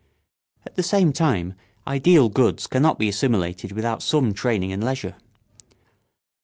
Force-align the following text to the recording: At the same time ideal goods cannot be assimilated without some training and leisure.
At 0.65 0.77
the 0.77 0.81
same 0.81 1.13
time 1.13 1.53
ideal 1.85 2.27
goods 2.27 2.65
cannot 2.65 2.97
be 2.97 3.07
assimilated 3.09 3.71
without 3.71 4.01
some 4.01 4.33
training 4.33 4.71
and 4.71 4.83
leisure. 4.83 5.15